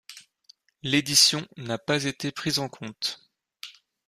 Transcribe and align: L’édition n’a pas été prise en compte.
L’édition 0.81 1.47
n’a 1.57 1.77
pas 1.77 2.05
été 2.05 2.31
prise 2.31 2.57
en 2.57 2.69
compte. 2.69 3.21